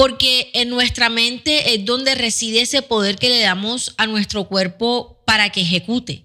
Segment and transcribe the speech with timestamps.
[0.00, 5.22] porque en nuestra mente es donde reside ese poder que le damos a nuestro cuerpo
[5.26, 6.24] para que ejecute.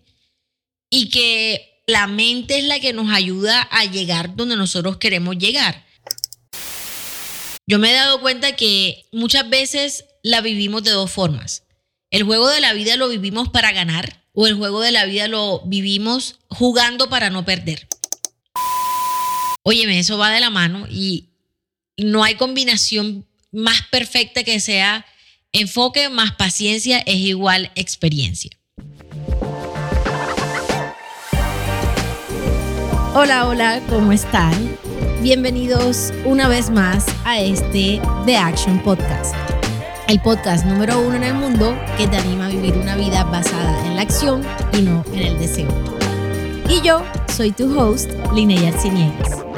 [0.90, 5.86] Y que la mente es la que nos ayuda a llegar donde nosotros queremos llegar.
[7.68, 11.64] Yo me he dado cuenta que muchas veces la vivimos de dos formas.
[12.12, 15.28] El juego de la vida lo vivimos para ganar o el juego de la vida
[15.28, 17.90] lo vivimos jugando para no perder.
[19.64, 21.26] Óyeme, eso va de la mano y
[21.98, 25.06] no hay combinación más perfecta que sea
[25.54, 28.52] enfoque más paciencia es igual experiencia.
[33.14, 34.78] Hola, hola, ¿cómo están?
[35.22, 39.34] Bienvenidos una vez más a este The Action Podcast,
[40.10, 43.88] el podcast número uno en el mundo que te anima a vivir una vida basada
[43.88, 45.70] en la acción y no en el deseo.
[46.68, 49.55] Y yo soy tu host, Linnea Arciniegas.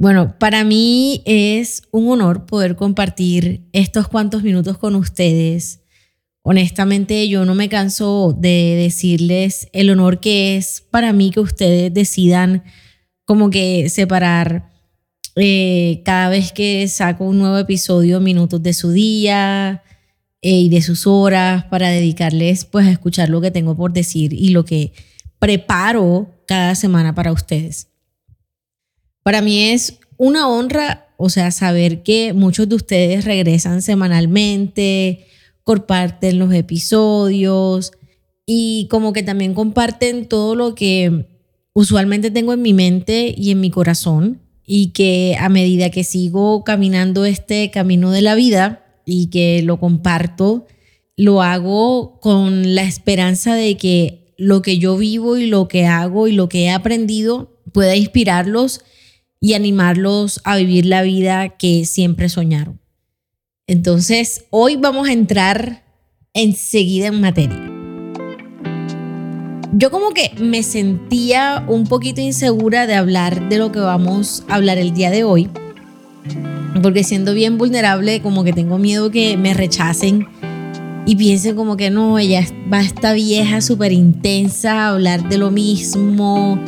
[0.00, 5.82] Bueno, para mí es un honor poder compartir estos cuantos minutos con ustedes.
[6.40, 11.92] Honestamente, yo no me canso de decirles el honor que es para mí que ustedes
[11.92, 12.64] decidan
[13.26, 14.70] como que separar
[15.36, 19.82] eh, cada vez que saco un nuevo episodio minutos de su día
[20.40, 24.32] eh, y de sus horas para dedicarles pues a escuchar lo que tengo por decir
[24.32, 24.94] y lo que
[25.38, 27.89] preparo cada semana para ustedes.
[29.22, 35.26] Para mí es una honra, o sea, saber que muchos de ustedes regresan semanalmente,
[35.64, 37.92] comparten los episodios
[38.46, 41.26] y como que también comparten todo lo que
[41.72, 46.64] usualmente tengo en mi mente y en mi corazón y que a medida que sigo
[46.64, 50.66] caminando este camino de la vida y que lo comparto,
[51.16, 56.28] lo hago con la esperanza de que lo que yo vivo y lo que hago
[56.28, 58.80] y lo que he aprendido pueda inspirarlos
[59.40, 62.78] y animarlos a vivir la vida que siempre soñaron.
[63.66, 65.84] Entonces, hoy vamos a entrar
[66.34, 67.70] enseguida en materia.
[69.72, 74.56] Yo como que me sentía un poquito insegura de hablar de lo que vamos a
[74.56, 75.48] hablar el día de hoy,
[76.82, 80.26] porque siendo bien vulnerable, como que tengo miedo que me rechacen
[81.06, 85.50] y piensen como que no, ella va esta vieja súper intensa a hablar de lo
[85.50, 86.58] mismo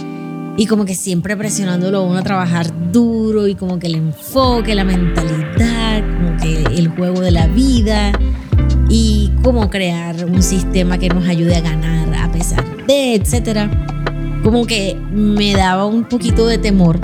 [0.57, 4.75] y como que siempre presionándolo a uno a trabajar duro y como que el enfoque,
[4.75, 8.13] la mentalidad, como que el juego de la vida
[8.89, 13.71] y cómo crear un sistema que nos ayude a ganar a pesar de, etcétera.
[14.43, 17.01] Como que me daba un poquito de temor.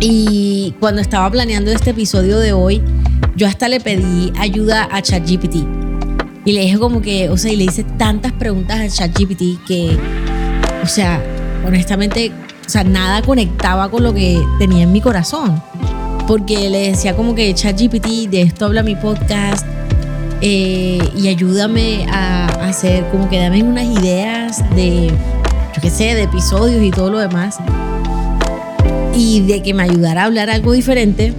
[0.00, 2.82] Y cuando estaba planeando este episodio de hoy,
[3.36, 5.56] yo hasta le pedí ayuda a ChatGPT.
[6.44, 9.96] Y le dije como que, o sea, y le hice tantas preguntas a ChatGPT que,
[10.82, 11.22] o sea,
[11.66, 12.32] honestamente,
[12.66, 15.62] o sea, nada conectaba con lo que tenía en mi corazón.
[16.26, 19.66] Porque le decía como que ChatGPT, de esto habla mi podcast,
[20.40, 26.24] eh, y ayúdame a hacer, como que dame unas ideas de, yo qué sé, de
[26.24, 27.56] episodios y todo lo demás.
[29.14, 31.32] Y de que me ayudara a hablar algo diferente.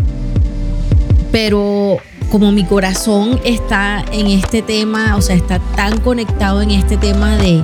[1.31, 1.97] Pero
[2.31, 7.38] como mi corazón está en este tema, o sea, está tan conectado en este tema
[7.38, 7.63] de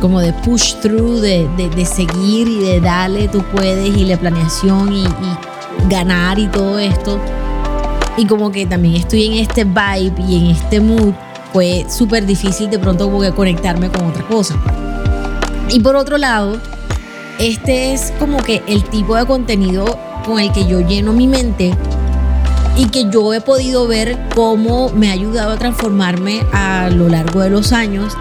[0.00, 4.92] como de push through, de, de, seguir y de darle, tú puedes, y la planeación
[4.92, 7.20] y, y ganar y todo esto.
[8.16, 11.14] Y como que también estoy en este vibe y en este mood,
[11.52, 14.56] fue súper difícil de pronto como que conectarme con otra cosa.
[15.68, 16.58] Y por otro lado,
[17.38, 21.74] este es como que el tipo de contenido con el que yo lleno mi mente
[22.76, 27.40] y que yo he podido ver cómo me ha ayudado a transformarme a lo largo
[27.40, 28.16] de los años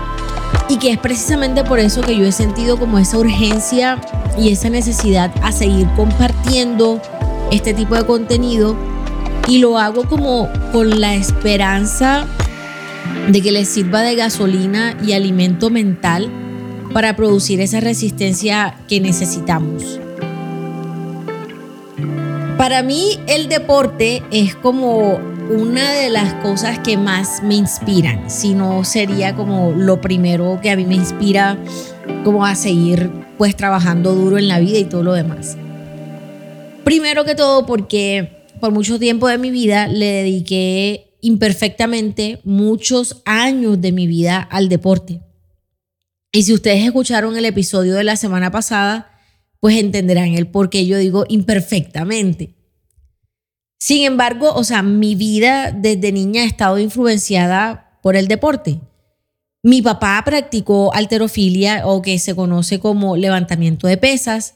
[0.71, 3.99] y que es precisamente por eso que yo he sentido como esa urgencia
[4.37, 7.01] y esa necesidad a seguir compartiendo
[7.51, 8.77] este tipo de contenido
[9.49, 12.25] y lo hago como con la esperanza
[13.29, 16.31] de que les sirva de gasolina y alimento mental
[16.93, 19.99] para producir esa resistencia que necesitamos.
[22.57, 25.19] Para mí el deporte es como
[25.51, 30.69] una de las cosas que más me inspiran, si no sería como lo primero que
[30.69, 31.57] a mí me inspira
[32.23, 35.57] como a seguir pues trabajando duro en la vida y todo lo demás.
[36.85, 43.81] Primero que todo porque por mucho tiempo de mi vida le dediqué imperfectamente muchos años
[43.81, 45.21] de mi vida al deporte.
[46.31, 49.19] Y si ustedes escucharon el episodio de la semana pasada,
[49.59, 52.60] pues entenderán el por qué yo digo imperfectamente.
[53.81, 58.79] Sin embargo, o sea, mi vida desde niña ha estado influenciada por el deporte.
[59.63, 64.53] Mi papá practicó alterofilia o que se conoce como levantamiento de pesas.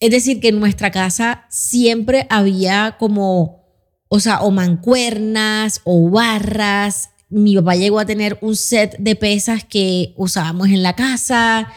[0.00, 3.68] Es decir, que en nuestra casa siempre había como,
[4.08, 7.10] o sea, o mancuernas o barras.
[7.28, 11.72] Mi papá llegó a tener un set de pesas que usábamos en la casa.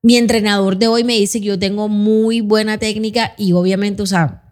[0.00, 4.06] Mi entrenador de hoy me dice que yo tengo muy buena técnica y obviamente, o
[4.06, 4.44] sea,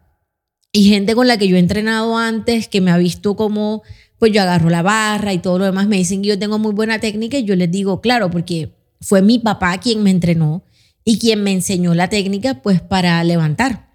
[0.76, 3.82] y gente con la que yo he entrenado antes que me ha visto como,
[4.19, 6.75] pues yo agarro la barra y todo lo demás, me dicen que yo tengo muy
[6.75, 10.64] buena técnica y yo les digo, claro, porque fue mi papá quien me entrenó
[11.02, 13.88] y quien me enseñó la técnica pues para levantar.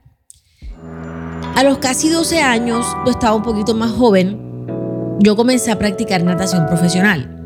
[1.55, 4.39] A los casi 12 años, yo estaba un poquito más joven,
[5.19, 7.40] yo comencé a practicar natación profesional.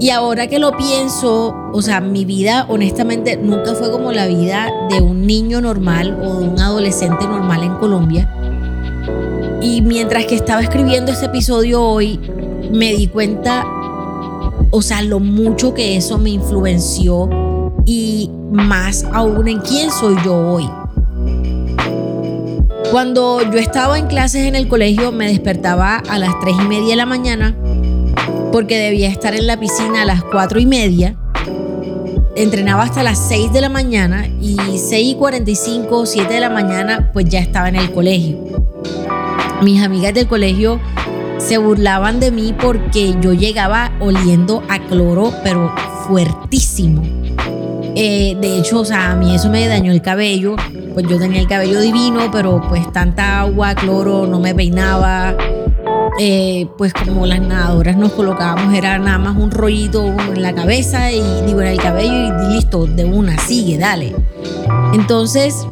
[0.00, 4.70] Y ahora que lo pienso, o sea, mi vida honestamente nunca fue como la vida
[4.90, 8.32] de un niño normal o de un adolescente normal en Colombia.
[9.60, 12.20] Y mientras que estaba escribiendo este episodio hoy,
[12.72, 13.66] me di cuenta,
[14.70, 17.28] o sea, lo mucho que eso me influenció
[17.84, 20.70] y más aún en quién soy yo hoy.
[22.92, 26.90] Cuando yo estaba en clases en el colegio me despertaba a las 3 y media
[26.90, 27.54] de la mañana
[28.52, 31.16] porque debía estar en la piscina a las 4 y media.
[32.36, 37.10] Entrenaba hasta las 6 de la mañana y 6 y 45, 7 de la mañana
[37.12, 38.38] pues ya estaba en el colegio.
[39.62, 40.80] Mis amigas del colegio
[41.38, 45.74] se burlaban de mí porque yo llegaba oliendo a cloro pero
[46.06, 47.02] fuertísimo.
[48.00, 50.54] Eh, de hecho, o sea, a mí eso me dañó el cabello.
[50.94, 55.36] Pues yo tenía el cabello divino, pero pues tanta agua, cloro, no me peinaba.
[56.18, 61.12] Eh, pues como las nadadoras nos colocábamos, era nada más un rollito en la cabeza
[61.12, 64.14] y digo en el cabello y listo, de una, sigue, dale.
[64.92, 65.66] Entonces,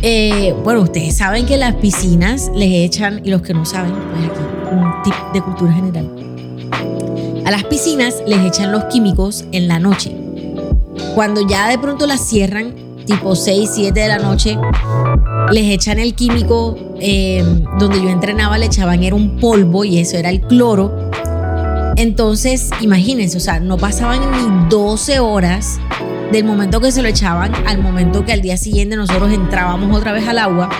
[0.00, 4.30] eh, bueno, ustedes saben que las piscinas les echan, y los que no saben, pues
[4.30, 4.40] aquí
[4.72, 6.10] un tip de cultura general.
[7.44, 10.16] A las piscinas les echan los químicos en la noche
[11.14, 12.74] cuando ya de pronto las cierran,
[13.04, 14.58] tipo 6, 7 de la noche,
[15.50, 17.44] les echan el químico eh,
[17.78, 21.10] donde yo entrenaba, le echaban era un polvo y eso era el cloro.
[21.96, 25.78] Entonces, imagínense, o sea, no pasaban ni 12 horas
[26.32, 30.12] del momento que se lo echaban al momento que al día siguiente nosotros entrábamos otra
[30.12, 30.70] vez al agua.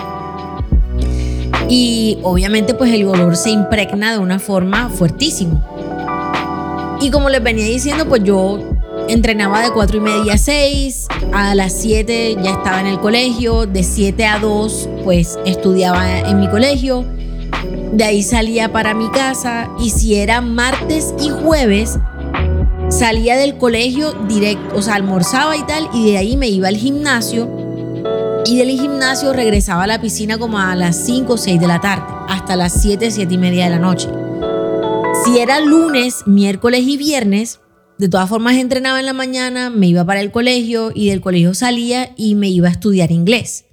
[1.69, 5.63] Y obviamente pues el olor se impregna de una forma fuertísima.
[6.99, 8.59] Y como les venía diciendo, pues yo
[9.07, 13.65] entrenaba de 4 y media a 6, a las 7 ya estaba en el colegio,
[13.65, 17.05] de 7 a 2 pues estudiaba en mi colegio,
[17.93, 21.99] de ahí salía para mi casa y si era martes y jueves
[22.89, 26.77] salía del colegio directo, o sea, almorzaba y tal y de ahí me iba al
[26.77, 27.49] gimnasio
[28.45, 31.79] y del gimnasio regresaba a la piscina como a las 5 o 6 de la
[31.79, 34.09] tarde, hasta las 7, 7 y media de la noche.
[35.23, 37.61] Si era lunes, miércoles y viernes,
[37.97, 41.53] de todas formas, entrenaba en la mañana, me iba para el colegio y del colegio
[41.53, 43.65] salía y me iba a estudiar inglés.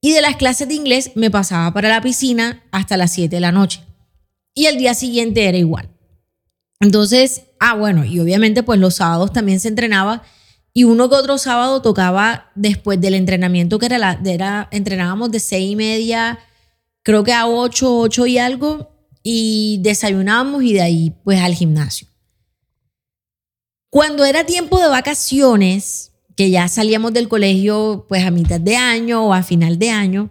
[0.00, 3.40] Y de las clases de inglés me pasaba para la piscina hasta las 7 de
[3.40, 3.82] la noche.
[4.54, 5.90] Y el día siguiente era igual.
[6.80, 10.22] Entonces, ah, bueno, y obviamente pues los sábados también se entrenaba
[10.72, 15.40] y uno que otro sábado tocaba después del entrenamiento que era, la, era entrenábamos de
[15.40, 16.38] 6 y media,
[17.02, 18.90] creo que a 8, 8 y algo,
[19.22, 22.09] y desayunábamos y de ahí pues al gimnasio.
[23.90, 29.26] Cuando era tiempo de vacaciones, que ya salíamos del colegio pues a mitad de año
[29.26, 30.30] o a final de año,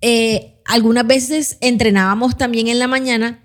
[0.00, 3.42] eh, algunas veces entrenábamos también en la mañana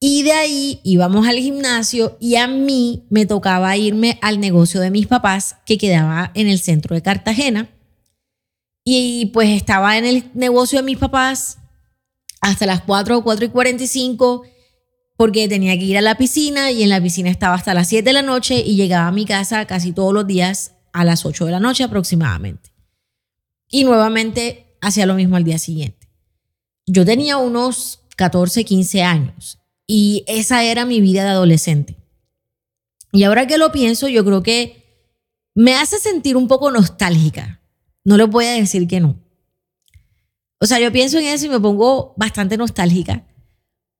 [0.00, 4.90] y de ahí íbamos al gimnasio y a mí me tocaba irme al negocio de
[4.90, 7.70] mis papás que quedaba en el centro de Cartagena.
[8.84, 11.58] Y pues estaba en el negocio de mis papás
[12.40, 14.44] hasta las 4 o 4 y 45
[15.18, 18.04] porque tenía que ir a la piscina y en la piscina estaba hasta las 7
[18.04, 21.44] de la noche y llegaba a mi casa casi todos los días a las 8
[21.44, 22.70] de la noche aproximadamente.
[23.68, 26.08] Y nuevamente hacía lo mismo al día siguiente.
[26.86, 29.58] Yo tenía unos 14, 15 años
[29.88, 31.96] y esa era mi vida de adolescente.
[33.10, 35.10] Y ahora que lo pienso, yo creo que
[35.52, 37.60] me hace sentir un poco nostálgica.
[38.04, 39.18] No le voy a decir que no.
[40.60, 43.27] O sea, yo pienso en eso y me pongo bastante nostálgica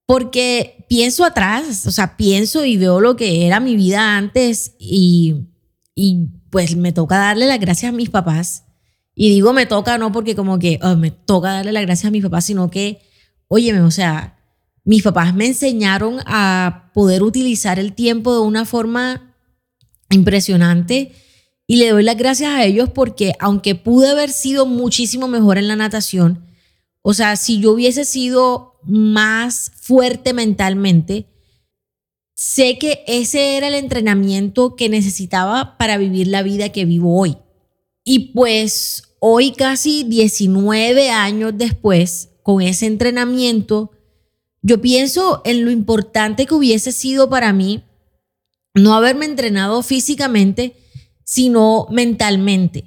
[0.09, 5.49] porque pienso atrás, o sea, pienso y veo lo que era mi vida antes y,
[5.93, 8.63] y pues me toca darle las gracias a mis papás.
[9.13, 12.11] Y digo me toca no porque como que oh, me toca darle las gracias a
[12.11, 13.03] mis papás, sino que,
[13.49, 14.39] óyeme, o sea,
[14.83, 19.35] mis papás me enseñaron a poder utilizar el tiempo de una forma
[20.09, 21.11] impresionante
[21.67, 25.67] y le doy las gracias a ellos porque aunque pude haber sido muchísimo mejor en
[25.67, 26.47] la natación,
[27.03, 31.27] o sea, si yo hubiese sido más fuerte mentalmente,
[32.33, 37.37] sé que ese era el entrenamiento que necesitaba para vivir la vida que vivo hoy.
[38.03, 43.91] Y pues hoy casi 19 años después, con ese entrenamiento,
[44.61, 47.83] yo pienso en lo importante que hubiese sido para mí
[48.73, 50.75] no haberme entrenado físicamente,
[51.23, 52.85] sino mentalmente.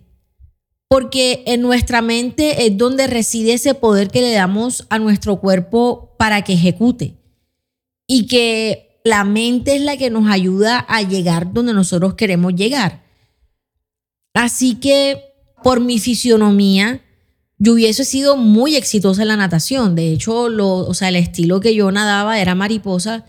[0.93, 6.15] Porque en nuestra mente es donde reside ese poder que le damos a nuestro cuerpo
[6.19, 7.17] para que ejecute.
[8.07, 13.05] Y que la mente es la que nos ayuda a llegar donde nosotros queremos llegar.
[14.35, 15.33] Así que
[15.63, 17.01] por mi fisionomía,
[17.57, 19.95] yo hubiese sido muy exitosa en la natación.
[19.95, 23.25] De hecho, lo, o sea, el estilo que yo nadaba era mariposa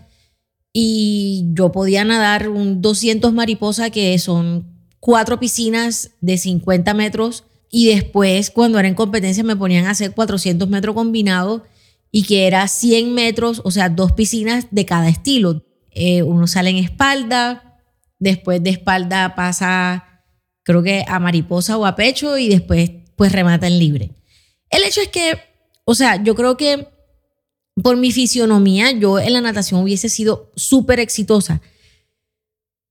[0.70, 4.66] y yo podía nadar un 200 mariposa que son
[5.00, 7.44] cuatro piscinas de 50 metros
[7.76, 11.62] y después cuando era en competencia me ponían a hacer 400 metros combinados
[12.12, 15.66] y que era 100 metros, o sea, dos piscinas de cada estilo.
[15.90, 17.80] Eh, uno sale en espalda,
[18.20, 20.22] después de espalda pasa
[20.62, 24.12] creo que a mariposa o a pecho y después pues remata en libre.
[24.70, 25.36] El hecho es que,
[25.84, 26.86] o sea, yo creo que
[27.82, 31.60] por mi fisionomía, yo en la natación hubiese sido súper exitosa.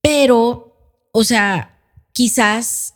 [0.02, 1.80] Pero, o sea,
[2.12, 2.96] quizás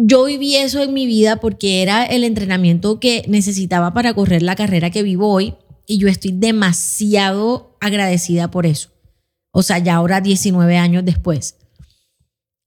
[0.00, 4.54] yo viví eso en mi vida porque era el entrenamiento que necesitaba para correr la
[4.54, 5.54] carrera que vivo hoy
[5.88, 8.90] y yo estoy demasiado agradecida por eso.
[9.50, 11.56] O sea, ya ahora 19 años después.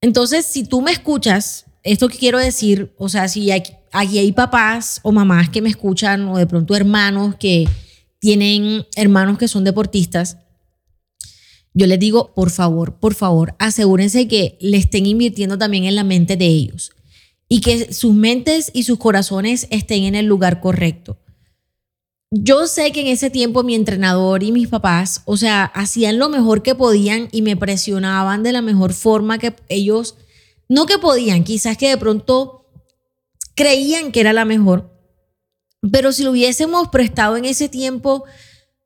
[0.01, 4.99] Entonces, si tú me escuchas, esto que quiero decir, o sea, si aquí hay papás
[5.01, 7.65] o mamás que me escuchan o de pronto hermanos que
[8.19, 10.37] tienen hermanos que son deportistas,
[11.73, 16.03] yo les digo, por favor, por favor, asegúrense que le estén invirtiendo también en la
[16.03, 16.91] mente de ellos
[17.53, 21.17] y que sus mentes y sus corazones estén en el lugar correcto.
[22.31, 26.29] Yo sé que en ese tiempo mi entrenador y mis papás, o sea, hacían lo
[26.29, 30.15] mejor que podían y me presionaban de la mejor forma que ellos,
[30.69, 32.69] no que podían, quizás que de pronto
[33.53, 34.89] creían que era la mejor,
[35.91, 38.23] pero si lo hubiésemos prestado en ese tiempo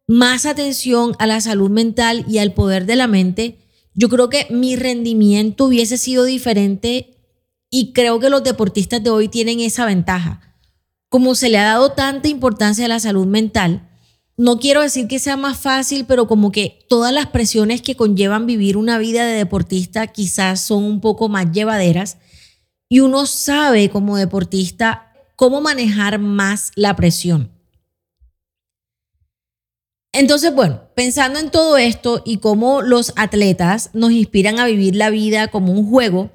[0.08, 3.60] más atención a la salud mental y al poder de la mente,
[3.94, 7.15] yo creo que mi rendimiento hubiese sido diferente
[7.76, 10.46] y creo que los deportistas de hoy tienen esa ventaja
[11.16, 13.88] como se le ha dado tanta importancia a la salud mental,
[14.36, 18.46] no quiero decir que sea más fácil, pero como que todas las presiones que conllevan
[18.46, 22.18] vivir una vida de deportista quizás son un poco más llevaderas
[22.90, 27.50] y uno sabe como deportista cómo manejar más la presión.
[30.12, 35.10] Entonces, bueno, pensando en todo esto y cómo los atletas nos inspiran a vivir la
[35.10, 36.35] vida como un juego,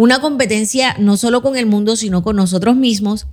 [0.00, 3.26] una competencia no solo con el mundo, sino con nosotros mismos,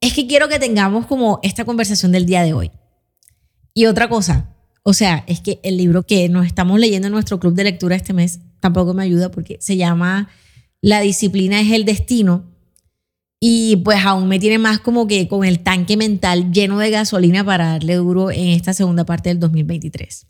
[0.00, 2.70] es que quiero que tengamos como esta conversación del día de hoy.
[3.74, 4.54] Y otra cosa,
[4.84, 7.96] o sea, es que el libro que nos estamos leyendo en nuestro club de lectura
[7.96, 10.28] este mes tampoco me ayuda porque se llama
[10.80, 12.44] La disciplina es el destino.
[13.40, 17.42] Y pues aún me tiene más como que con el tanque mental lleno de gasolina
[17.42, 20.28] para darle duro en esta segunda parte del 2023.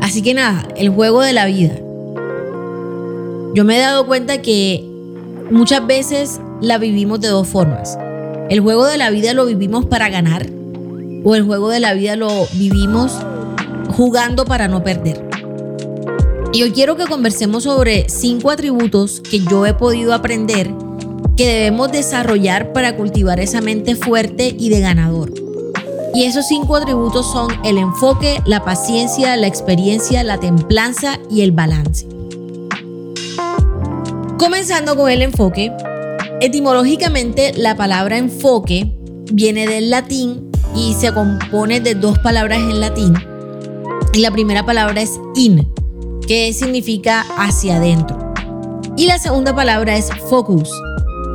[0.00, 1.78] Así que nada, el juego de la vida.
[3.54, 4.84] Yo me he dado cuenta que
[5.48, 7.96] muchas veces la vivimos de dos formas.
[8.50, 10.48] El juego de la vida lo vivimos para ganar
[11.22, 13.12] o el juego de la vida lo vivimos
[13.96, 15.24] jugando para no perder.
[16.52, 20.72] Y hoy quiero que conversemos sobre cinco atributos que yo he podido aprender
[21.36, 25.32] que debemos desarrollar para cultivar esa mente fuerte y de ganador.
[26.12, 31.52] Y esos cinco atributos son el enfoque, la paciencia, la experiencia, la templanza y el
[31.52, 32.13] balance.
[34.44, 35.72] Comenzando con el enfoque,
[36.42, 38.94] Etimológicamente, la palabra enfoque
[39.32, 43.14] viene del latín y se compone de dos palabras en latín.
[44.12, 45.66] Y la primera palabra es in,
[46.28, 48.34] que significa hacia adentro.
[48.98, 50.68] Y la segunda palabra es focus,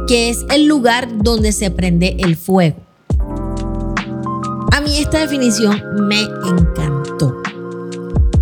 [0.07, 2.77] que es el lugar donde se prende el fuego.
[4.71, 7.48] A mí esta definición me encantó.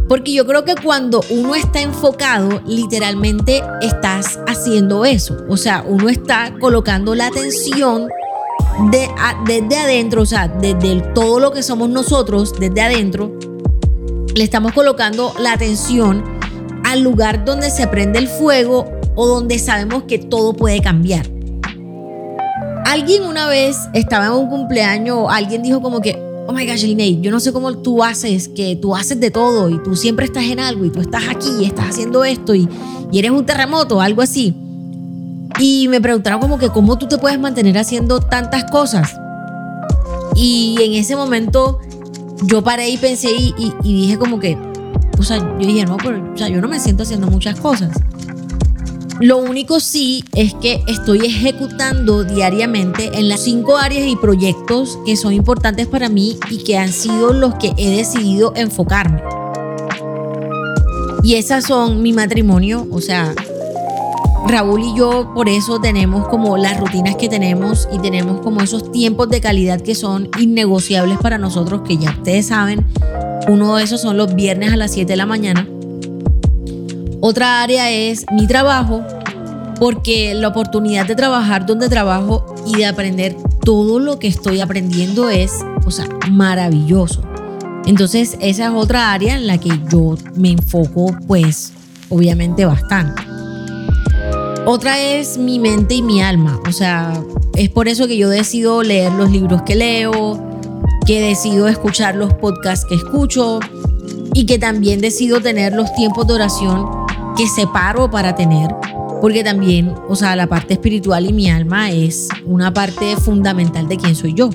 [0.08, 5.38] Porque yo creo que cuando uno está enfocado, literalmente estás haciendo eso.
[5.50, 8.08] O sea, uno está colocando la atención
[8.92, 9.10] de,
[9.46, 13.38] desde adentro, o sea, desde todo lo que somos nosotros, desde adentro,
[14.34, 16.24] le estamos colocando la atención
[16.86, 18.86] al lugar donde se prende el fuego
[19.16, 21.28] o donde sabemos que todo puede cambiar.
[22.86, 26.26] Alguien una vez estaba en un cumpleaños, alguien dijo como que,
[26.58, 26.86] my gosh,
[27.22, 30.46] yo no sé cómo tú haces, que tú haces de todo y tú siempre estás
[30.46, 32.68] en algo y tú estás aquí y estás haciendo esto y,
[33.12, 34.56] y eres un terremoto, algo así.
[35.60, 39.16] Y me preguntaron como que cómo tú te puedes mantener haciendo tantas cosas.
[40.36, 41.80] Y en ese momento
[42.44, 44.58] yo paré y pensé y, y, dije como que,
[45.20, 47.92] o sea, yo dije, no, pero o sea, yo no me siento haciendo muchas cosas.
[49.20, 55.18] Lo único sí es que estoy ejecutando diariamente en las cinco áreas y proyectos que
[55.18, 59.24] son importantes para mí y que han sido los que he decidido enfocarme.
[61.24, 63.34] Y esas son mi matrimonio, o sea,
[64.48, 68.92] Raúl y yo por eso tenemos como las rutinas que tenemos y tenemos como esos
[68.92, 72.86] tiempos de calidad que son innegociables para nosotros, que ya ustedes saben,
[73.48, 75.68] uno de esos son los viernes a las 7 de la mañana.
[77.20, 79.04] Otra área es mi trabajo,
[79.80, 85.30] porque la oportunidad de trabajar donde trabajo y de aprender todo lo que estoy aprendiendo
[85.32, 85.52] es,
[85.86, 87.24] o sea, maravilloso.
[87.88, 91.74] Entonces, esa es otra área en la que yo me enfoco, pues,
[92.10, 93.24] obviamente bastante.
[94.66, 96.60] Otra es mi mente y mi alma.
[96.68, 97.20] O sea,
[97.56, 100.40] es por eso que yo decido leer los libros que leo,
[101.08, 103.60] que decido escuchar los podcasts que escucho
[104.36, 106.97] y que también decido tener los tiempos de oración
[107.38, 108.70] que separo para tener.
[109.22, 113.98] Porque también, o sea, la parte espiritual y mi alma es una parte fundamental de
[113.98, 114.50] quién soy yo.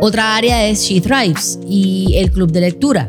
[0.00, 3.06] Otra área es She Thrives y el club de lectura.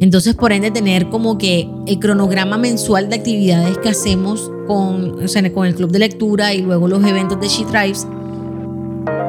[0.00, 5.16] Entonces, por ende, tener como que el cronograma mensual de actividades que hacemos con,
[5.54, 8.06] con el club de lectura y luego los eventos de She Thrives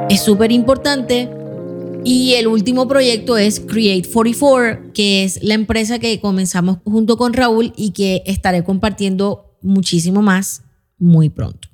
[0.10, 1.30] es súper importante.
[2.06, 7.34] Y el último proyecto es Create 44, que es la empresa que comenzamos junto con
[7.34, 10.64] Raúl y que estaré compartiendo muchísimo más
[10.98, 11.70] muy pronto.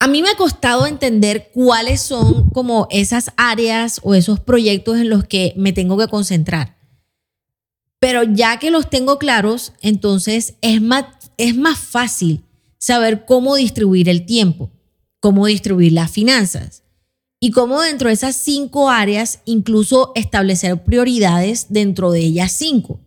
[0.00, 5.08] A mí me ha costado entender cuáles son como esas áreas o esos proyectos en
[5.08, 6.76] los que me tengo que concentrar.
[7.98, 11.06] Pero ya que los tengo claros, entonces es más,
[11.38, 12.44] es más fácil
[12.76, 14.70] saber cómo distribuir el tiempo,
[15.20, 16.84] cómo distribuir las finanzas
[17.40, 23.00] y cómo dentro de esas cinco áreas incluso establecer prioridades dentro de ellas cinco.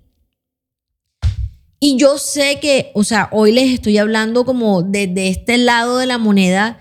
[1.79, 6.05] Y yo sé que, o sea, hoy les estoy hablando como desde este lado de
[6.05, 6.79] la moneda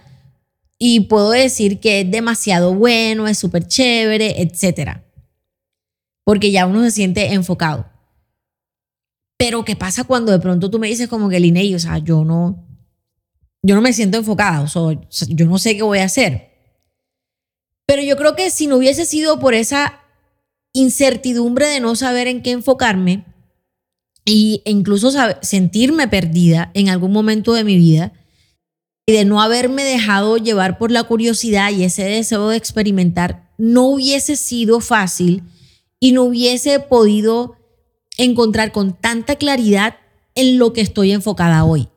[0.78, 5.04] y puedo decir que es demasiado bueno, es súper chévere, etcétera.
[6.24, 7.86] Porque ya uno se siente enfocado.
[9.38, 12.24] Pero ¿qué pasa cuando de pronto tú me dices como que Linei, o sea, yo
[12.24, 12.66] no,
[13.62, 14.82] yo no me siento enfocada, o sea,
[15.28, 16.49] yo no sé qué voy a hacer.
[17.90, 20.00] Pero yo creo que si no hubiese sido por esa
[20.72, 23.24] incertidumbre de no saber en qué enfocarme,
[24.24, 25.10] e incluso
[25.42, 28.12] sentirme perdida en algún momento de mi vida
[29.06, 33.86] y de no haberme dejado llevar por la curiosidad y ese deseo de experimentar, no
[33.86, 35.42] hubiese sido fácil
[35.98, 37.56] y no hubiese podido
[38.18, 39.96] encontrar con tanta claridad
[40.36, 41.88] en lo que estoy enfocada hoy.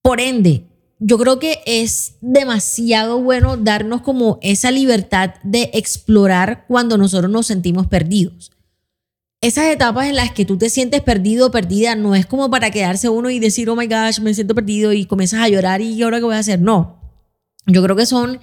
[0.00, 0.62] Por ende,
[0.98, 7.46] yo creo que es demasiado bueno darnos como esa libertad de explorar cuando nosotros nos
[7.46, 8.50] sentimos perdidos
[9.40, 12.70] esas etapas en las que tú te sientes perdido o perdida no es como para
[12.70, 16.02] quedarse uno y decir, oh my gosh, me siento perdido y comienzas a llorar y
[16.02, 16.60] ahora qué voy a hacer.
[16.60, 17.00] No,
[17.66, 18.40] yo creo que son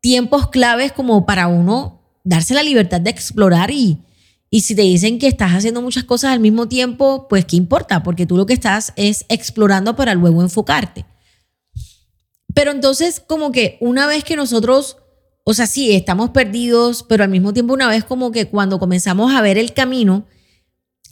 [0.00, 3.98] tiempos claves como para uno darse la libertad de explorar y,
[4.48, 8.02] y si te dicen que estás haciendo muchas cosas al mismo tiempo, pues qué importa,
[8.02, 11.04] porque tú lo que estás es explorando para luego enfocarte.
[12.54, 14.98] Pero entonces como que una vez que nosotros,
[15.44, 19.32] o sea, sí, estamos perdidos, pero al mismo tiempo una vez como que cuando comenzamos
[19.32, 20.26] a ver el camino,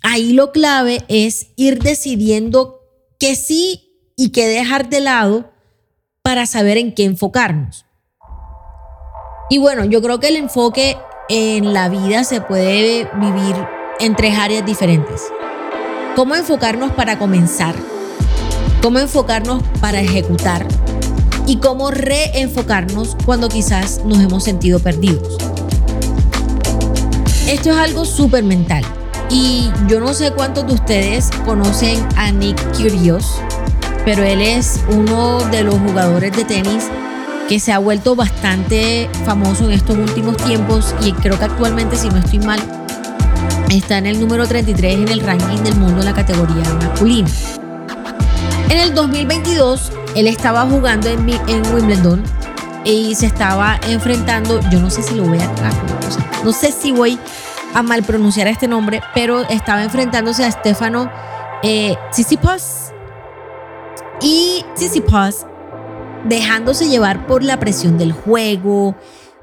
[0.03, 2.81] ahí lo clave es ir decidiendo
[3.19, 5.53] qué sí y qué dejar de lado
[6.23, 7.87] para saber en qué enfocarnos.
[9.49, 10.97] Y bueno, yo creo que el enfoque
[11.29, 13.55] en la vida se puede vivir
[14.01, 15.23] en tres áreas diferentes.
[16.17, 17.75] ¿Cómo enfocarnos para comenzar?
[18.83, 20.67] ¿Cómo enfocarnos para ejecutar?
[21.47, 25.37] Y cómo reenfocarnos cuando quizás nos hemos sentido perdidos.
[27.49, 28.85] Esto es algo súper mental
[29.31, 33.41] y yo no sé cuántos de ustedes conocen a Nick Kyrgios,
[34.05, 36.85] pero él es uno de los jugadores de tenis
[37.49, 42.09] que se ha vuelto bastante famoso en estos últimos tiempos y creo que actualmente, si
[42.09, 42.61] no estoy mal,
[43.71, 47.29] está en el número 33 en el ranking del mundo en la categoría masculina.
[48.69, 51.27] En el 2022, él estaba jugando en,
[51.75, 52.25] Wimbledon
[52.85, 55.53] y se estaba enfrentando, yo no sé si lo voy a,
[56.43, 57.19] no sé si voy
[57.75, 61.11] a mal pronunciar este nombre, pero estaba enfrentándose a Stefano
[61.63, 61.97] eh.
[64.23, 65.47] Y Tsitsipas,
[66.27, 68.97] dejándose llevar por la presión del juego,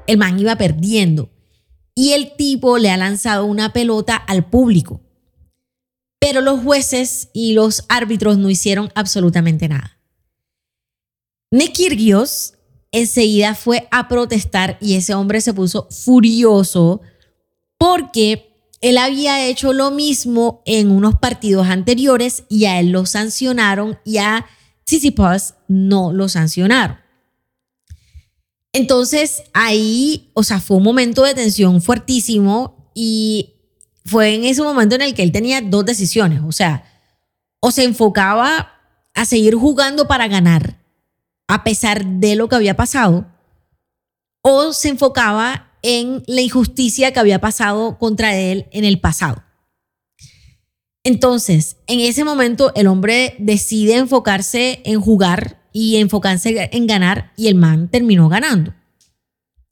[0.08, 1.30] el man iba perdiendo.
[1.94, 5.00] Y el tipo le ha lanzado una pelota al público.
[6.18, 9.93] Pero los jueces y los árbitros no hicieron absolutamente nada.
[11.50, 11.78] Nick
[12.92, 17.00] enseguida fue a protestar y ese hombre se puso furioso
[17.76, 23.98] porque él había hecho lo mismo en unos partidos anteriores y a él lo sancionaron
[24.04, 24.46] y a
[24.84, 26.98] Tsitsipas no lo sancionaron.
[28.72, 33.54] Entonces ahí, o sea, fue un momento de tensión fuertísimo y
[34.04, 36.84] fue en ese momento en el que él tenía dos decisiones, o sea,
[37.60, 38.72] o se enfocaba
[39.14, 40.83] a seguir jugando para ganar
[41.48, 43.26] a pesar de lo que había pasado,
[44.42, 49.42] o se enfocaba en la injusticia que había pasado contra él en el pasado.
[51.04, 57.48] Entonces, en ese momento el hombre decide enfocarse en jugar y enfocarse en ganar y
[57.48, 58.74] el man terminó ganando.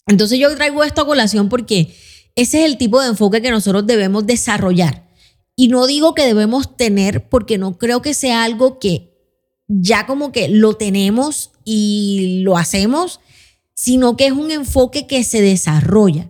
[0.07, 1.95] Entonces yo traigo esto a colación porque
[2.35, 5.09] ese es el tipo de enfoque que nosotros debemos desarrollar.
[5.57, 9.12] Y no digo que debemos tener porque no creo que sea algo que
[9.81, 13.21] ya como que lo tenemos y lo hacemos,
[13.75, 16.29] sino que es un enfoque que se desarrolla.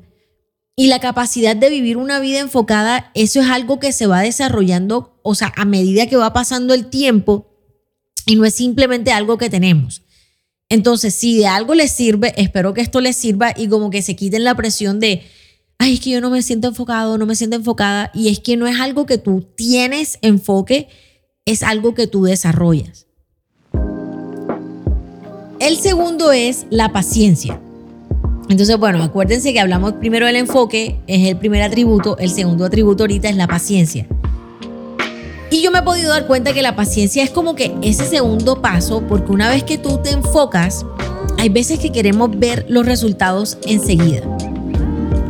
[0.77, 5.19] Y la capacidad de vivir una vida enfocada, eso es algo que se va desarrollando,
[5.23, 7.49] o sea, a medida que va pasando el tiempo
[8.27, 10.03] y no es simplemente algo que tenemos.
[10.69, 14.17] Entonces, si de algo les sirve, espero que esto les sirva y como que se
[14.17, 15.23] quiten la presión de,
[15.79, 18.11] ay, es que yo no me siento enfocado, no me siento enfocada.
[18.15, 20.89] Y es que no es algo que tú tienes enfoque,
[21.45, 23.07] es algo que tú desarrollas.
[25.63, 27.61] El segundo es la paciencia.
[28.49, 33.05] Entonces, bueno, acuérdense que hablamos primero del enfoque, es el primer atributo, el segundo atributo
[33.05, 34.09] ahorita es la paciencia.
[35.53, 38.61] Y yo me he podido dar cuenta que la paciencia es como que ese segundo
[38.61, 40.85] paso, porque una vez que tú te enfocas,
[41.39, 44.23] hay veces que queremos ver los resultados enseguida.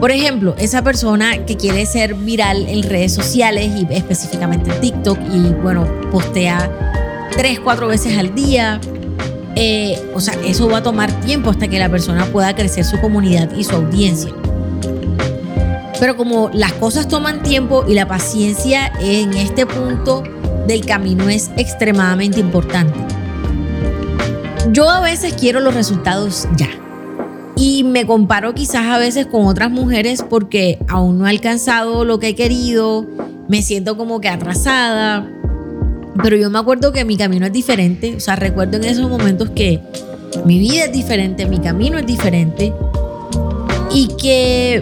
[0.00, 5.18] Por ejemplo, esa persona que quiere ser viral en redes sociales y específicamente en TikTok
[5.30, 8.80] y bueno, postea tres, cuatro veces al día,
[9.56, 13.00] eh, o sea, eso va a tomar tiempo hasta que la persona pueda crecer su
[13.00, 14.32] comunidad y su audiencia.
[16.00, 20.24] Pero como las cosas toman tiempo y la paciencia en este punto
[20.66, 22.98] del camino es extremadamente importante.
[24.70, 26.68] Yo a veces quiero los resultados ya.
[27.56, 32.18] Y me comparo quizás a veces con otras mujeres porque aún no he alcanzado lo
[32.18, 33.06] que he querido,
[33.48, 35.28] me siento como que atrasada,
[36.20, 39.50] pero yo me acuerdo que mi camino es diferente, o sea, recuerdo en esos momentos
[39.50, 39.80] que
[40.44, 42.72] mi vida es diferente, mi camino es diferente
[43.92, 44.80] y que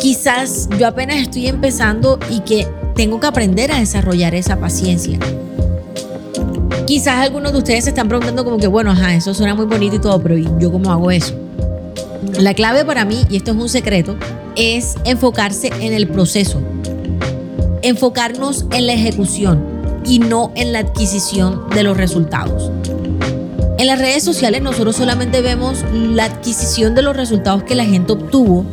[0.00, 5.18] quizás yo apenas estoy empezando y que tengo que aprender a desarrollar esa paciencia.
[6.86, 9.96] Quizás algunos de ustedes se están preguntando como que, bueno, ajá, eso suena muy bonito
[9.96, 11.34] y todo, pero ¿yo cómo hago eso?
[12.38, 14.16] La clave para mí, y esto es un secreto,
[14.54, 16.60] es enfocarse en el proceso,
[17.82, 19.73] enfocarnos en la ejecución
[20.04, 22.70] y no en la adquisición de los resultados.
[23.76, 28.12] En las redes sociales nosotros solamente vemos la adquisición de los resultados que la gente
[28.12, 28.64] obtuvo,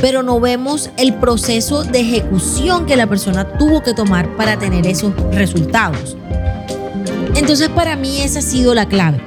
[0.00, 4.86] pero no vemos el proceso de ejecución que la persona tuvo que tomar para tener
[4.86, 6.16] esos resultados.
[7.34, 9.20] Entonces para mí esa ha sido la clave.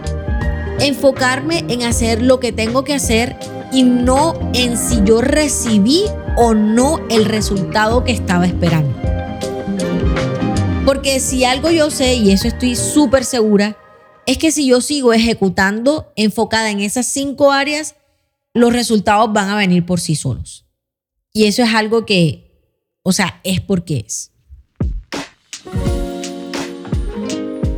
[0.79, 3.35] Enfocarme en hacer lo que tengo que hacer
[3.71, 6.03] y no en si yo recibí
[6.37, 8.98] o no el resultado que estaba esperando.
[10.89, 13.77] Porque si algo yo sé, y eso estoy súper segura,
[14.25, 17.93] es que si yo sigo ejecutando enfocada en esas cinco áreas,
[18.55, 20.65] los resultados van a venir por sí solos.
[21.31, 22.73] Y eso es algo que,
[23.03, 24.31] o sea, es porque es.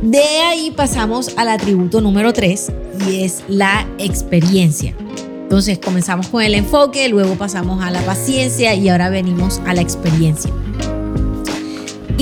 [0.00, 2.72] De ahí pasamos al atributo número tres
[3.06, 4.96] y es la experiencia.
[5.42, 9.82] Entonces comenzamos con el enfoque, luego pasamos a la paciencia y ahora venimos a la
[9.82, 10.50] experiencia.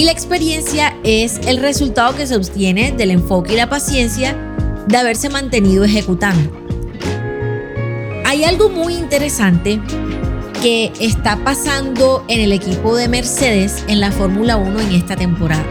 [0.01, 4.35] Y la experiencia es el resultado que se obtiene del enfoque y la paciencia
[4.89, 6.51] de haberse mantenido ejecutando.
[8.25, 9.79] Hay algo muy interesante
[10.63, 15.67] que está pasando en el equipo de Mercedes en la Fórmula 1 en esta temporada.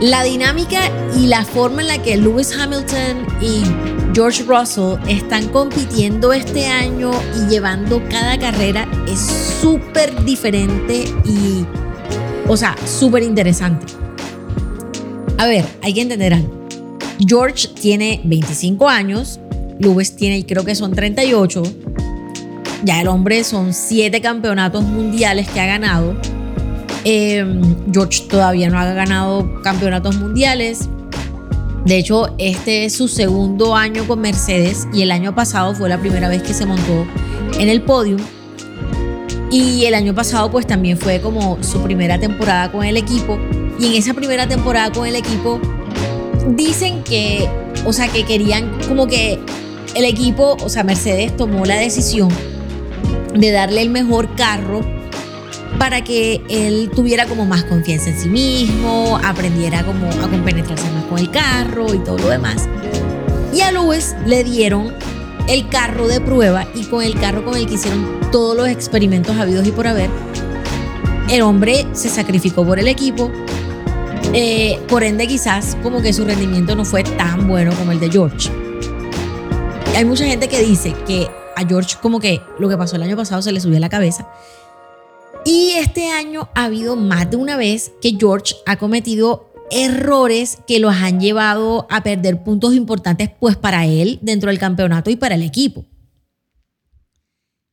[0.00, 0.82] La dinámica
[1.16, 3.64] y la forma en la que Lewis Hamilton y
[4.14, 9.18] George Russell están compitiendo este año y llevando cada carrera es
[9.60, 11.66] súper diferente y
[12.48, 13.86] o sea, súper interesante.
[15.38, 16.66] A ver, hay que entender algo.
[17.18, 19.40] George tiene 25 años,
[19.78, 21.62] Lewis tiene, creo que son 38.
[22.84, 26.16] Ya el hombre son 7 campeonatos mundiales que ha ganado.
[27.04, 30.88] Em, George todavía no ha ganado campeonatos mundiales.
[31.84, 35.98] De hecho, este es su segundo año con Mercedes y el año pasado fue la
[35.98, 37.06] primera vez que se montó
[37.58, 38.16] en el podio.
[39.50, 43.38] Y el año pasado pues también fue como su primera temporada con el equipo.
[43.78, 45.60] Y en esa primera temporada con el equipo
[46.48, 47.48] dicen que,
[47.84, 49.38] o sea, que querían como que
[49.94, 52.28] el equipo, o sea, Mercedes tomó la decisión
[53.34, 54.80] de darle el mejor carro
[55.78, 61.04] para que él tuviera como más confianza en sí mismo, aprendiera como a compenetrarse más
[61.04, 62.68] con el carro y todo lo demás.
[63.54, 64.94] Y a Lewis le dieron
[65.48, 69.36] el carro de prueba y con el carro con el que hicieron todos los experimentos
[69.36, 70.10] habidos y por haber.
[71.30, 73.30] El hombre se sacrificó por el equipo,
[74.32, 78.10] eh, por ende quizás como que su rendimiento no fue tan bueno como el de
[78.10, 78.50] George.
[79.96, 83.16] Hay mucha gente que dice que a George como que lo que pasó el año
[83.16, 84.28] pasado se le subió a la cabeza.
[85.44, 90.78] Y este año ha habido más de una vez que George ha cometido errores que
[90.78, 95.34] los han llevado a perder puntos importantes pues para él dentro del campeonato y para
[95.34, 95.84] el equipo.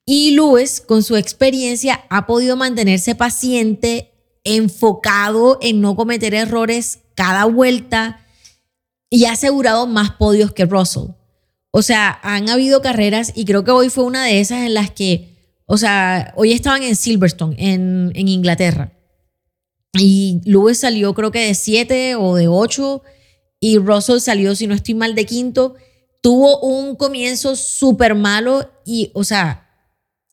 [0.06, 4.12] Y Lewis, con su experiencia, ha podido mantenerse paciente,
[4.44, 8.20] enfocado en no cometer errores cada vuelta
[9.10, 11.12] y ha asegurado más podios que Russell.
[11.72, 14.92] O sea, han habido carreras y creo que hoy fue una de esas en las
[14.92, 18.92] que, o sea, hoy estaban en Silverstone, en, en Inglaterra.
[19.94, 23.04] Y Lewis salió creo que de 7 o de 8
[23.60, 25.76] y Russell salió, si no estoy mal, de quinto.
[26.22, 29.70] Tuvo un comienzo súper malo y, o sea,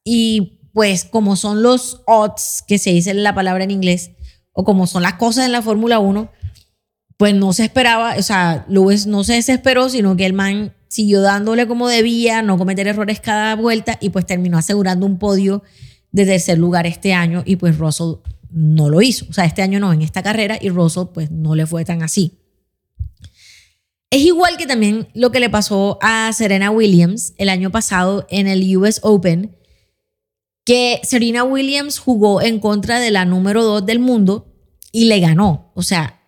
[0.04, 4.12] y pues como son los odds, que se dice la palabra en inglés,
[4.52, 6.30] o como son las cosas en la Fórmula 1,
[7.16, 11.20] pues no se esperaba, o sea, Lewis no se desesperó, sino que el man siguió
[11.20, 15.62] dándole como debía, no cometer errores cada vuelta y pues terminó asegurando un podio
[16.12, 18.14] de tercer lugar este año y pues Russell
[18.50, 19.26] no lo hizo.
[19.28, 22.02] O sea, este año no, en esta carrera y Russell pues no le fue tan
[22.02, 22.38] así.
[24.10, 28.48] Es igual que también lo que le pasó a Serena Williams el año pasado en
[28.48, 29.56] el US Open,
[30.64, 34.52] que Serena Williams jugó en contra de la número 2 del mundo
[34.90, 35.70] y le ganó.
[35.76, 36.20] O sea,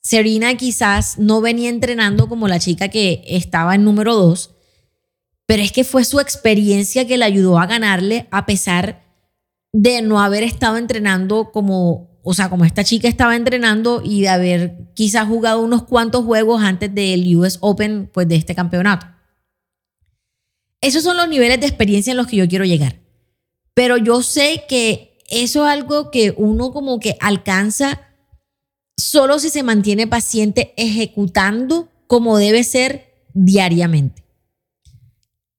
[0.00, 4.54] Serena quizás no venía entrenando como la chica que estaba en número 2,
[5.46, 9.04] pero es que fue su experiencia que le ayudó a ganarle a pesar
[9.72, 14.28] de no haber estado entrenando como, o sea, como esta chica estaba entrenando y de
[14.28, 19.06] haber quizás jugado unos cuantos juegos antes del US Open, pues de este campeonato.
[20.80, 23.00] Esos son los niveles de experiencia en los que yo quiero llegar.
[23.74, 28.00] Pero yo sé que eso es algo que uno como que alcanza
[28.96, 34.22] solo si se mantiene paciente ejecutando como debe ser diariamente.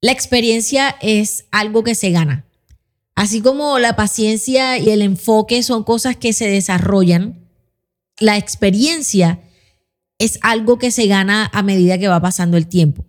[0.02, 2.46] La experiencia es algo que se gana.
[3.16, 7.50] Así como la paciencia y el enfoque son cosas que se desarrollan,
[8.20, 9.42] la experiencia
[10.18, 13.06] es algo que se gana a medida que va pasando el tiempo.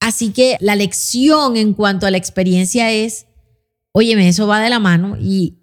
[0.00, 3.26] Así que la lección en cuanto a la experiencia es,
[3.92, 5.58] óyeme, eso va de la mano y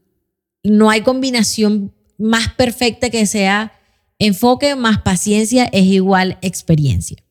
[0.64, 3.74] no hay combinación más perfecta que sea
[4.20, 7.25] enfoque más paciencia es igual experiencia.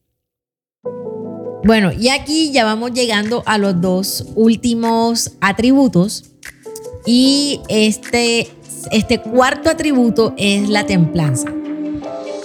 [1.64, 6.24] Bueno, y aquí ya vamos llegando a los dos últimos atributos.
[7.07, 8.50] Y este,
[8.92, 11.48] este cuarto atributo es la templanza.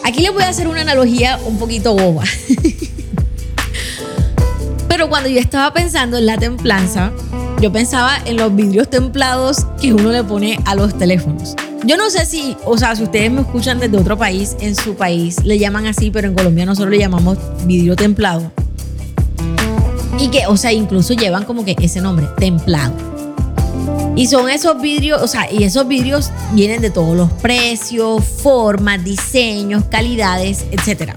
[0.05, 2.23] Aquí les voy a hacer una analogía un poquito boba.
[4.87, 7.11] Pero cuando yo estaba pensando en la templanza,
[7.61, 11.55] yo pensaba en los vidrios templados que uno le pone a los teléfonos.
[11.85, 14.95] Yo no sé si, o sea, si ustedes me escuchan desde otro país, en su
[14.95, 18.49] país le llaman así, pero en Colombia nosotros le llamamos vidrio templado.
[20.19, 22.93] Y que, o sea, incluso llevan como que ese nombre, templado.
[24.15, 29.01] Y son esos vidrios, o sea, y esos vidrios vienen de todos los precios, formas,
[29.03, 31.13] diseños, calidades, etc.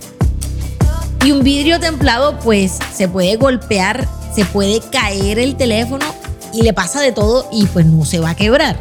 [1.25, 6.07] Y un vidrio templado, pues se puede golpear, se puede caer el teléfono
[6.53, 8.79] y le pasa de todo y pues no se va a quebrar.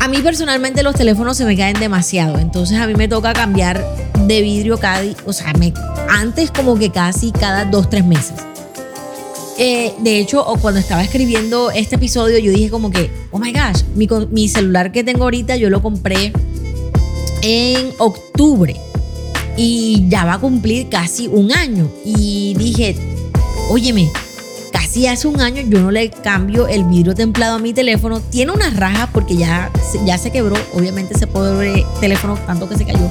[0.00, 3.82] A mí personalmente los teléfonos se me caen demasiado, entonces a mí me toca cambiar
[4.26, 5.72] de vidrio cada, o sea, me,
[6.08, 8.34] antes como que casi cada dos, tres meses.
[9.58, 13.82] Eh, de hecho, cuando estaba escribiendo este episodio, yo dije como que, oh my gosh,
[13.94, 16.32] mi, mi celular que tengo ahorita yo lo compré
[17.42, 18.76] en octubre
[19.56, 21.88] y ya va a cumplir casi un año.
[22.04, 22.96] Y dije,
[23.70, 24.10] óyeme,
[24.72, 28.20] casi hace un año yo no le cambio el vidrio templado a mi teléfono.
[28.20, 29.70] Tiene unas rajas porque ya,
[30.04, 33.08] ya se quebró, obviamente ese pobre teléfono tanto que se cayó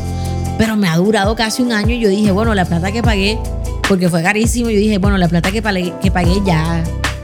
[0.58, 3.40] pero me ha durado casi un año y yo dije, bueno, la plata que pagué,
[3.88, 6.84] porque fue carísimo, yo dije, bueno, la plata que pagué, que pagué ya,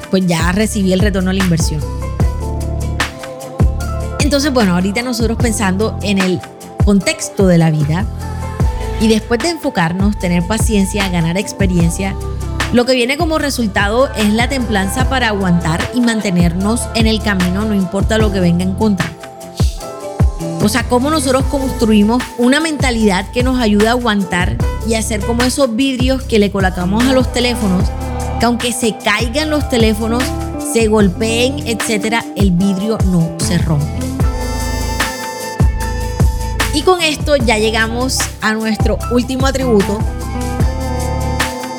[0.09, 1.81] pues ya recibí el retorno a la inversión.
[4.19, 6.39] Entonces, bueno, ahorita nosotros pensando en el
[6.85, 8.05] contexto de la vida
[8.99, 12.15] y después de enfocarnos, tener paciencia, ganar experiencia,
[12.73, 17.65] lo que viene como resultado es la templanza para aguantar y mantenernos en el camino,
[17.65, 19.20] no importa lo que venga en contra.
[20.63, 25.41] O sea, cómo nosotros construimos una mentalidad que nos ayuda a aguantar y hacer como
[25.41, 27.89] esos vidrios que le colocamos a los teléfonos,
[28.39, 30.23] que aunque se caigan los teléfonos,
[30.71, 33.87] se golpeen, etcétera, el vidrio no se rompe.
[36.75, 39.99] Y con esto ya llegamos a nuestro último atributo.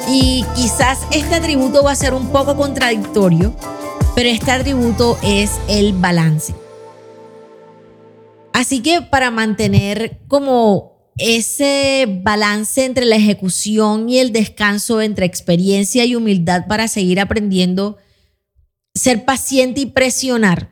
[0.09, 3.55] Y quizás este atributo va a ser un poco contradictorio,
[4.15, 6.62] pero este atributo es el balance.
[8.53, 16.05] Así que para mantener como ese balance entre la ejecución y el descanso, entre experiencia
[16.05, 17.99] y humildad para seguir aprendiendo,
[18.95, 20.71] ser paciente y presionar.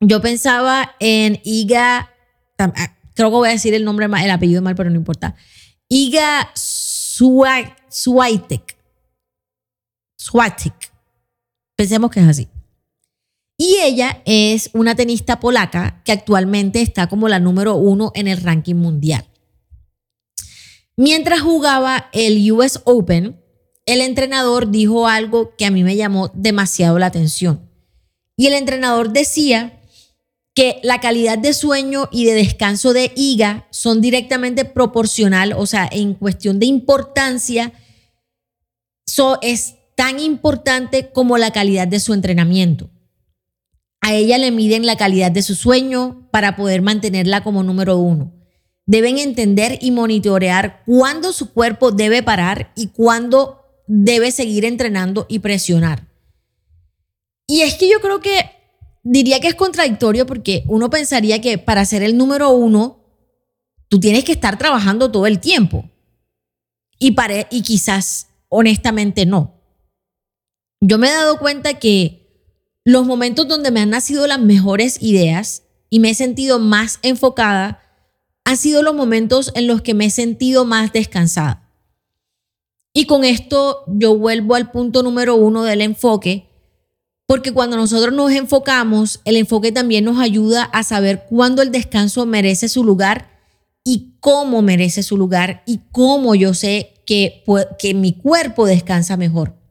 [0.00, 2.10] Yo pensaba en Iga,
[2.58, 5.36] ah, creo que voy a decir el nombre, el apellido mal, pero no importa.
[5.88, 7.76] Iga Swiatek.
[10.16, 10.92] Swiatek.
[11.76, 12.48] Pensemos que es así.
[13.64, 18.42] Y ella es una tenista polaca que actualmente está como la número uno en el
[18.42, 19.24] ranking mundial.
[20.96, 23.40] Mientras jugaba el US Open,
[23.86, 27.70] el entrenador dijo algo que a mí me llamó demasiado la atención.
[28.36, 29.80] Y el entrenador decía
[30.54, 35.88] que la calidad de sueño y de descanso de Iga son directamente proporcional, o sea,
[35.92, 37.72] en cuestión de importancia,
[39.40, 42.90] es tan importante como la calidad de su entrenamiento.
[44.02, 48.34] A ella le miden la calidad de su sueño para poder mantenerla como número uno.
[48.84, 55.38] Deben entender y monitorear cuándo su cuerpo debe parar y cuándo debe seguir entrenando y
[55.38, 56.08] presionar.
[57.46, 58.50] Y es que yo creo que
[59.04, 63.04] diría que es contradictorio porque uno pensaría que para ser el número uno,
[63.86, 65.88] tú tienes que estar trabajando todo el tiempo.
[66.98, 67.14] Y,
[67.50, 69.60] y quizás, honestamente, no.
[70.80, 72.21] Yo me he dado cuenta que
[72.84, 77.80] los momentos donde me han nacido las mejores ideas y me he sentido más enfocada
[78.44, 81.68] han sido los momentos en los que me he sentido más descansada.
[82.92, 86.48] Y con esto yo vuelvo al punto número uno del enfoque,
[87.26, 92.26] porque cuando nosotros nos enfocamos, el enfoque también nos ayuda a saber cuándo el descanso
[92.26, 93.30] merece su lugar
[93.84, 97.44] y cómo merece su lugar y cómo yo sé que,
[97.78, 99.61] que mi cuerpo descansa mejor.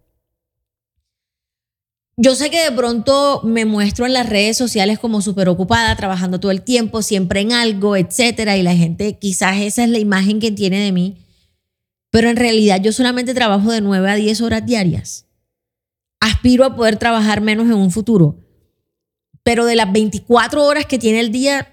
[2.23, 6.39] Yo sé que de pronto me muestro en las redes sociales como súper ocupada, trabajando
[6.39, 10.39] todo el tiempo, siempre en algo, etcétera, y la gente quizás esa es la imagen
[10.39, 11.17] que tiene de mí,
[12.11, 15.25] pero en realidad yo solamente trabajo de 9 a 10 horas diarias.
[16.19, 18.37] Aspiro a poder trabajar menos en un futuro,
[19.41, 21.69] pero de las 24 horas que tiene el día,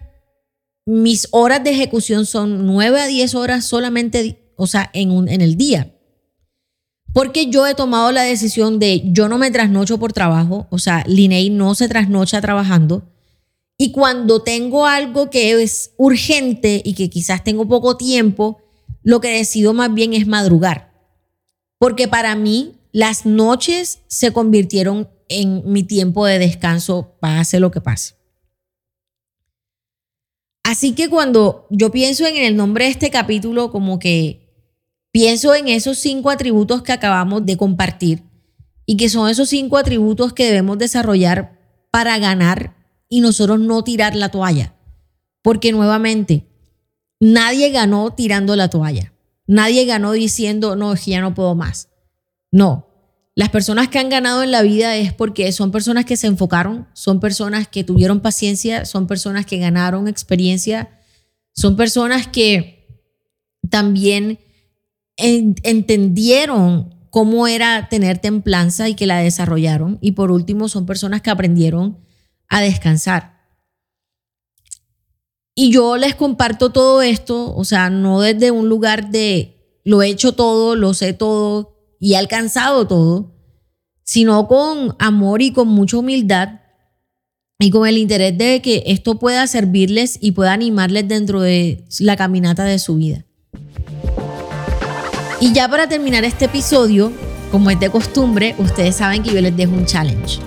[0.87, 5.42] mis horas de ejecución son 9 a 10 horas solamente, o sea, en, un, en
[5.42, 5.94] el día.
[7.12, 11.04] Porque yo he tomado la decisión de yo no me trasnocho por trabajo, o sea,
[11.06, 13.08] Linei no se trasnocha trabajando.
[13.78, 18.58] Y cuando tengo algo que es urgente y que quizás tengo poco tiempo,
[19.02, 20.92] lo que decido más bien es madrugar.
[21.78, 27.80] Porque para mí las noches se convirtieron en mi tiempo de descanso, pase lo que
[27.80, 28.14] pase.
[30.64, 34.47] Así que cuando yo pienso en el nombre de este capítulo, como que
[35.10, 38.22] Pienso en esos cinco atributos que acabamos de compartir
[38.86, 41.58] y que son esos cinco atributos que debemos desarrollar
[41.90, 42.76] para ganar
[43.08, 44.74] y nosotros no tirar la toalla.
[45.42, 46.46] Porque nuevamente,
[47.20, 49.12] nadie ganó tirando la toalla.
[49.46, 51.88] Nadie ganó diciendo, no, es que ya no puedo más.
[52.50, 52.88] No,
[53.38, 56.88] las personas que han ganado en la vida es porque son personas que se enfocaron,
[56.92, 60.90] son personas que tuvieron paciencia, son personas que ganaron experiencia,
[61.52, 62.86] son personas que
[63.70, 64.40] también
[65.18, 69.98] entendieron cómo era tener templanza y que la desarrollaron.
[70.00, 71.98] Y por último, son personas que aprendieron
[72.48, 73.38] a descansar.
[75.54, 80.09] Y yo les comparto todo esto, o sea, no desde un lugar de lo he
[80.09, 83.35] hecho todo, lo sé todo y he alcanzado todo,
[84.04, 86.61] sino con amor y con mucha humildad
[87.59, 92.16] y con el interés de que esto pueda servirles y pueda animarles dentro de la
[92.16, 93.27] caminata de su vida.
[95.40, 97.12] Y ya para terminar este episodio,
[97.53, 100.40] como es de costumbre, ustedes saben que yo les dejo un challenge.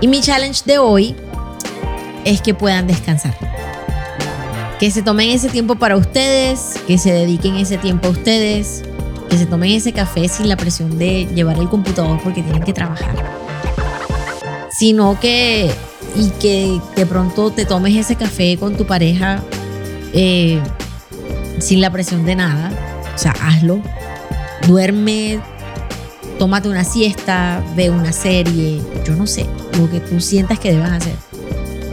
[0.00, 1.14] Y mi challenge de hoy
[2.24, 3.36] es que puedan descansar.
[4.80, 8.82] Que se tomen ese tiempo para ustedes, que se dediquen ese tiempo a ustedes,
[9.28, 12.72] que se tomen ese café sin la presión de llevar el computador porque tienen que
[12.72, 13.14] trabajar.
[14.70, 15.70] Sino que,
[16.16, 19.42] y que de pronto te tomes ese café con tu pareja
[20.14, 20.62] eh,
[21.58, 23.80] sin la presión de nada o sea, hazlo.
[24.66, 25.40] Duerme,
[26.38, 29.46] tómate una siesta, ve una serie, yo no sé,
[29.78, 31.14] lo que tú sientas que debas hacer.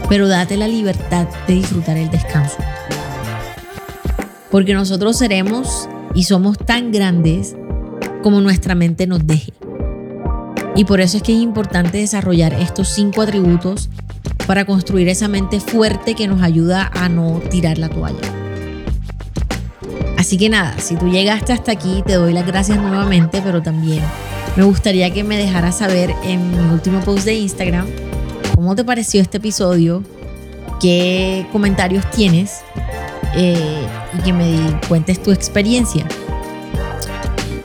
[0.07, 2.57] Pero date la libertad de disfrutar el descanso.
[4.49, 7.55] Porque nosotros seremos y somos tan grandes
[8.23, 9.53] como nuestra mente nos deje.
[10.75, 13.89] Y por eso es que es importante desarrollar estos cinco atributos
[14.47, 18.38] para construir esa mente fuerte que nos ayuda a no tirar la toalla.
[20.19, 24.03] Así que nada, si tú llegaste hasta aquí, te doy las gracias nuevamente, pero también
[24.57, 27.87] me gustaría que me dejaras saber en mi último post de Instagram
[28.53, 30.03] cómo te pareció este episodio,
[30.81, 32.57] qué comentarios tienes
[33.33, 36.05] eh, y que me cuentes tu experiencia.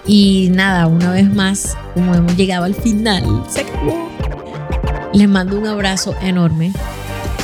[0.06, 4.10] Y nada, una vez más, como hemos llegado al final, se acabó.
[5.12, 6.70] Les mando un abrazo enorme.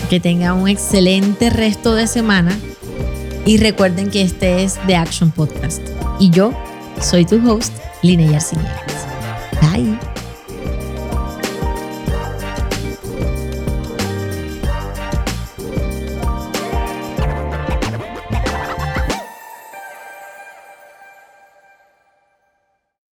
[0.08, 2.56] Que tengan un excelente resto de semana.
[3.50, 5.82] Y recuerden que este es The Action Podcast.
[6.20, 6.52] Y yo
[7.00, 9.08] soy tu host, Linnea Arciniegas.
[9.60, 10.09] Bye.